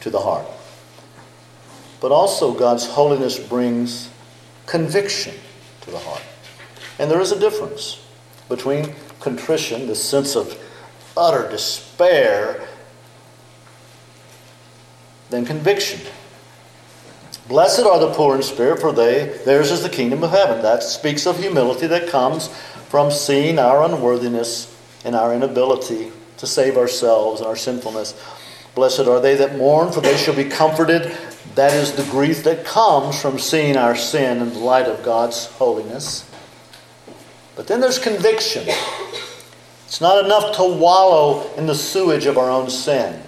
to 0.00 0.10
the 0.10 0.20
heart. 0.20 0.46
But 2.00 2.12
also, 2.12 2.52
God's 2.52 2.86
holiness 2.86 3.38
brings 3.38 4.10
conviction 4.66 5.34
to 5.82 5.90
the 5.90 5.98
heart. 5.98 6.22
And 6.98 7.10
there 7.10 7.20
is 7.20 7.32
a 7.32 7.38
difference 7.38 8.00
between 8.48 8.94
contrition, 9.20 9.86
the 9.86 9.94
sense 9.94 10.36
of 10.36 10.58
utter 11.16 11.48
despair, 11.50 12.68
than 15.30 15.44
conviction. 15.44 16.00
Blessed 17.48 17.80
are 17.80 17.98
the 17.98 18.12
poor 18.12 18.36
in 18.36 18.42
spirit, 18.42 18.80
for 18.80 18.92
they 18.92 19.38
theirs 19.44 19.70
is 19.70 19.82
the 19.82 19.88
kingdom 19.88 20.22
of 20.22 20.30
heaven. 20.30 20.62
That 20.62 20.82
speaks 20.82 21.26
of 21.26 21.38
humility 21.38 21.86
that 21.86 22.08
comes 22.08 22.48
from 22.88 23.10
seeing 23.10 23.58
our 23.58 23.82
unworthiness 23.82 24.74
and 25.04 25.14
our 25.14 25.34
inability 25.34 26.12
to 26.38 26.46
save 26.46 26.76
ourselves 26.76 27.40
and 27.40 27.48
our 27.48 27.56
sinfulness. 27.56 28.14
Blessed 28.74 29.00
are 29.00 29.20
they 29.20 29.34
that 29.36 29.56
mourn, 29.56 29.92
for 29.92 30.00
they 30.00 30.16
shall 30.16 30.34
be 30.34 30.44
comforted. 30.44 31.16
That 31.54 31.74
is 31.74 31.92
the 31.92 32.04
grief 32.10 32.44
that 32.44 32.64
comes 32.64 33.20
from 33.20 33.38
seeing 33.38 33.76
our 33.76 33.96
sin 33.96 34.38
in 34.38 34.52
the 34.52 34.58
light 34.58 34.86
of 34.86 35.02
God's 35.02 35.46
holiness. 35.46 36.28
But 37.56 37.66
then 37.66 37.80
there's 37.80 37.98
conviction. 37.98 38.64
It's 39.86 40.00
not 40.00 40.24
enough 40.24 40.56
to 40.56 40.62
wallow 40.62 41.52
in 41.54 41.66
the 41.66 41.74
sewage 41.74 42.26
of 42.26 42.38
our 42.38 42.50
own 42.50 42.70
sin. 42.70 43.20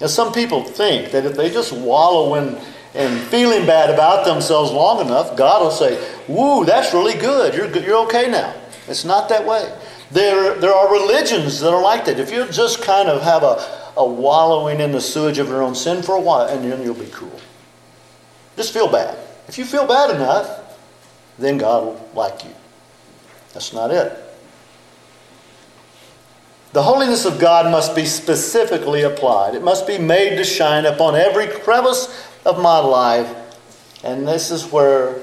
Now, 0.00 0.08
some 0.08 0.32
people 0.32 0.62
think 0.62 1.12
that 1.12 1.24
if 1.24 1.36
they 1.36 1.50
just 1.50 1.72
wallow 1.72 2.34
in 2.34 2.58
and 2.94 3.20
feeling 3.28 3.66
bad 3.66 3.90
about 3.90 4.24
themselves 4.24 4.72
long 4.72 5.00
enough, 5.00 5.36
God 5.36 5.62
will 5.62 5.70
say, 5.70 5.96
Woo, 6.28 6.64
that's 6.64 6.92
really 6.92 7.18
good. 7.18 7.54
You're, 7.54 7.74
you're 7.78 8.06
okay 8.06 8.30
now. 8.30 8.54
It's 8.88 9.04
not 9.04 9.28
that 9.28 9.46
way. 9.46 9.72
There, 10.10 10.54
there 10.54 10.72
are 10.72 10.90
religions 10.90 11.60
that 11.60 11.72
are 11.72 11.82
like 11.82 12.06
that. 12.06 12.18
If 12.18 12.30
you 12.30 12.46
just 12.48 12.82
kind 12.82 13.08
of 13.08 13.22
have 13.22 13.42
a, 13.42 13.92
a 13.96 14.06
wallowing 14.06 14.80
in 14.80 14.92
the 14.92 15.00
sewage 15.00 15.38
of 15.38 15.48
your 15.48 15.62
own 15.62 15.74
sin 15.74 16.02
for 16.02 16.14
a 16.14 16.20
while, 16.20 16.46
and 16.46 16.70
then 16.70 16.82
you'll 16.82 16.94
be 16.94 17.10
cool. 17.12 17.40
Just 18.56 18.72
feel 18.72 18.90
bad. 18.90 19.18
If 19.48 19.58
you 19.58 19.64
feel 19.64 19.86
bad 19.86 20.14
enough, 20.14 20.78
then 21.38 21.58
God 21.58 21.84
will 21.84 22.10
like 22.14 22.44
you. 22.44 22.50
That's 23.52 23.72
not 23.72 23.90
it. 23.90 24.24
The 26.72 26.82
holiness 26.82 27.24
of 27.24 27.38
God 27.38 27.70
must 27.70 27.96
be 27.96 28.04
specifically 28.04 29.02
applied. 29.02 29.54
It 29.54 29.62
must 29.62 29.86
be 29.86 29.98
made 29.98 30.36
to 30.36 30.44
shine 30.44 30.84
upon 30.84 31.16
every 31.16 31.46
crevice 31.46 32.28
of 32.44 32.60
my 32.60 32.78
life. 32.78 33.34
And 34.04 34.28
this 34.28 34.50
is 34.50 34.70
where 34.70 35.16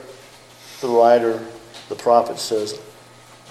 the 0.81 0.87
writer, 0.87 1.39
the 1.87 1.95
prophet 1.95 2.39
says, 2.39 2.79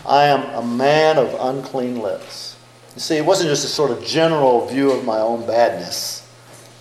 I 0.06 0.24
am 0.24 0.42
a 0.54 0.66
man 0.66 1.18
of 1.18 1.34
unclean 1.40 2.00
lips. 2.00 2.56
You 2.94 3.00
see, 3.00 3.16
it 3.16 3.24
wasn't 3.24 3.48
just 3.48 3.64
a 3.64 3.68
sort 3.68 3.90
of 3.90 4.04
general 4.04 4.66
view 4.66 4.92
of 4.92 5.04
my 5.04 5.18
own 5.18 5.46
badness. 5.46 6.28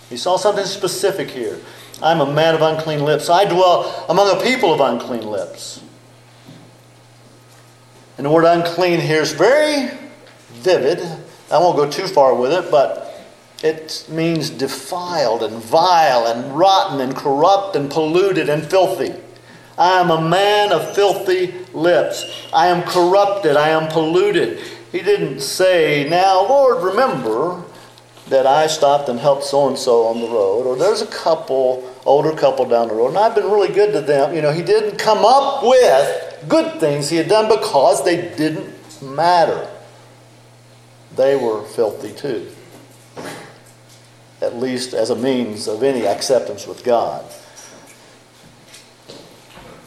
He 0.08 0.16
saw 0.16 0.36
something 0.36 0.64
specific 0.64 1.30
here. 1.30 1.58
I'm 2.02 2.20
a 2.20 2.32
man 2.32 2.54
of 2.54 2.62
unclean 2.62 3.04
lips. 3.04 3.30
I 3.30 3.44
dwell 3.46 4.04
among 4.08 4.36
a 4.36 4.42
people 4.42 4.72
of 4.72 4.80
unclean 4.80 5.26
lips. 5.26 5.80
And 8.16 8.26
the 8.26 8.30
word 8.30 8.44
unclean 8.44 9.00
here 9.00 9.22
is 9.22 9.32
very 9.32 9.90
vivid. 10.52 11.00
I 11.50 11.58
won't 11.58 11.76
go 11.76 11.90
too 11.90 12.06
far 12.06 12.34
with 12.34 12.52
it, 12.52 12.70
but 12.70 13.04
it 13.62 14.06
means 14.10 14.50
defiled 14.50 15.42
and 15.42 15.56
vile 15.56 16.26
and 16.26 16.56
rotten 16.56 17.00
and 17.00 17.16
corrupt 17.16 17.74
and 17.74 17.90
polluted 17.90 18.48
and 18.48 18.62
filthy. 18.68 19.14
I 19.76 20.00
am 20.00 20.10
a 20.10 20.20
man 20.20 20.72
of 20.72 20.94
filthy 20.94 21.52
lips. 21.72 22.46
I 22.52 22.68
am 22.68 22.82
corrupted. 22.82 23.56
I 23.56 23.70
am 23.70 23.90
polluted. 23.90 24.60
He 24.92 25.00
didn't 25.00 25.40
say, 25.40 26.08
Now, 26.08 26.46
Lord, 26.46 26.84
remember 26.84 27.62
that 28.28 28.46
I 28.46 28.68
stopped 28.68 29.08
and 29.08 29.18
helped 29.18 29.44
so 29.44 29.68
and 29.68 29.76
so 29.76 30.06
on 30.06 30.20
the 30.20 30.28
road, 30.28 30.66
or 30.66 30.76
there's 30.76 31.02
a 31.02 31.06
couple, 31.06 31.92
older 32.06 32.32
couple 32.32 32.64
down 32.64 32.88
the 32.88 32.94
road, 32.94 33.08
and 33.08 33.18
I've 33.18 33.34
been 33.34 33.50
really 33.50 33.74
good 33.74 33.92
to 33.92 34.00
them. 34.00 34.34
You 34.34 34.42
know, 34.42 34.52
he 34.52 34.62
didn't 34.62 34.98
come 34.98 35.24
up 35.24 35.62
with 35.62 36.46
good 36.48 36.80
things 36.80 37.10
he 37.10 37.16
had 37.16 37.28
done 37.28 37.48
because 37.48 38.04
they 38.04 38.34
didn't 38.36 39.02
matter. 39.02 39.68
They 41.16 41.36
were 41.36 41.64
filthy 41.64 42.12
too, 42.12 42.50
at 44.40 44.56
least 44.56 44.94
as 44.94 45.10
a 45.10 45.16
means 45.16 45.68
of 45.68 45.82
any 45.82 46.06
acceptance 46.06 46.66
with 46.66 46.82
God 46.82 47.24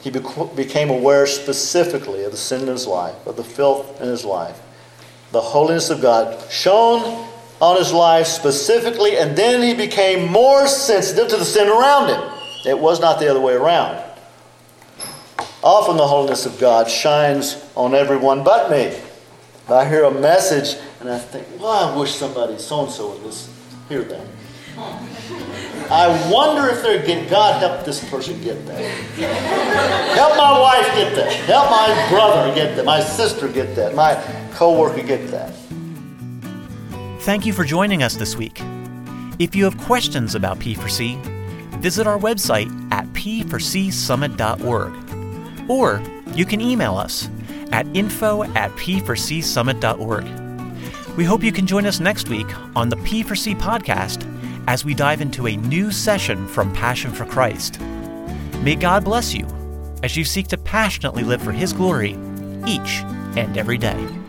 he 0.01 0.09
became 0.09 0.89
aware 0.89 1.25
specifically 1.25 2.23
of 2.23 2.31
the 2.31 2.37
sin 2.37 2.61
in 2.61 2.67
his 2.67 2.87
life, 2.87 3.15
of 3.25 3.35
the 3.35 3.43
filth 3.43 3.99
in 4.01 4.07
his 4.07 4.23
life. 4.23 4.61
The 5.31 5.41
holiness 5.41 5.89
of 5.89 6.01
God 6.01 6.49
shone 6.51 7.27
on 7.59 7.77
his 7.77 7.91
life 7.91 8.27
specifically, 8.27 9.17
and 9.17 9.35
then 9.35 9.61
he 9.61 9.73
became 9.73 10.31
more 10.31 10.67
sensitive 10.67 11.27
to 11.29 11.37
the 11.37 11.45
sin 11.45 11.67
around 11.67 12.09
him. 12.09 12.21
It 12.65 12.77
was 12.77 12.99
not 12.99 13.19
the 13.19 13.27
other 13.27 13.41
way 13.41 13.53
around. 13.53 14.03
Often 15.63 15.97
the 15.97 16.07
holiness 16.07 16.45
of 16.45 16.59
God 16.59 16.89
shines 16.89 17.63
on 17.75 17.95
everyone 17.95 18.43
but 18.43 18.69
me. 18.69 18.97
I 19.69 19.87
hear 19.87 20.05
a 20.05 20.11
message 20.11 20.79
and 21.01 21.09
I 21.09 21.19
think, 21.19 21.45
well, 21.59 21.93
I 21.93 21.97
wish 21.97 22.15
somebody 22.15 22.57
so 22.57 22.83
and 22.83 22.91
so 22.91 23.11
would 23.11 23.23
listen, 23.23 23.53
hear 23.89 24.03
that. 24.03 24.25
I 25.89 26.07
wonder 26.31 26.69
if 26.69 26.81
they're 26.81 27.05
getting, 27.05 27.29
God 27.29 27.61
help 27.61 27.85
this 27.85 28.03
person 28.09 28.41
get 28.41 28.65
that. 28.65 28.81
help 30.15 30.37
my 30.37 30.59
wife 30.59 30.87
get 30.95 31.15
that. 31.15 31.31
Help 31.45 31.69
my 31.69 32.09
brother 32.09 32.53
get 32.53 32.75
that. 32.75 32.85
My 32.85 32.99
sister 32.99 33.47
get 33.47 33.75
that. 33.75 33.95
My 33.95 34.15
coworker 34.53 35.01
get 35.01 35.29
that. 35.29 35.53
Thank 37.21 37.45
you 37.45 37.53
for 37.53 37.63
joining 37.63 38.03
us 38.03 38.15
this 38.15 38.35
week. 38.35 38.61
If 39.39 39.55
you 39.55 39.63
have 39.63 39.77
questions 39.77 40.35
about 40.35 40.59
P4C, 40.59 41.23
visit 41.79 42.07
our 42.07 42.17
website 42.17 42.69
at 42.91 43.05
p4csummit.org. 43.13 45.69
Or 45.69 46.01
you 46.33 46.45
can 46.45 46.61
email 46.61 46.95
us 46.95 47.29
at 47.71 47.87
info 47.95 48.43
at 48.43 48.71
p4csummit.org. 48.71 51.17
We 51.17 51.23
hope 51.23 51.43
you 51.43 51.51
can 51.51 51.65
join 51.65 51.85
us 51.85 51.99
next 51.99 52.29
week 52.29 52.47
on 52.75 52.89
the 52.89 52.95
P4C 52.97 53.59
podcast 53.59 54.36
as 54.67 54.83
we 54.83 54.93
dive 54.93 55.21
into 55.21 55.47
a 55.47 55.55
new 55.55 55.91
session 55.91 56.47
from 56.47 56.73
Passion 56.73 57.11
for 57.11 57.25
Christ. 57.25 57.79
May 58.61 58.75
God 58.75 59.05
bless 59.05 59.33
you 59.33 59.47
as 60.03 60.15
you 60.15 60.23
seek 60.23 60.47
to 60.49 60.57
passionately 60.57 61.23
live 61.23 61.41
for 61.41 61.51
His 61.53 61.73
glory 61.73 62.11
each 62.67 63.01
and 63.35 63.57
every 63.57 63.77
day. 63.77 64.26